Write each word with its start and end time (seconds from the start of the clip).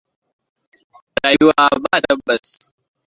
Rayuwa 1.21 1.63
ba 1.83 1.95
tabbas. 2.03 2.43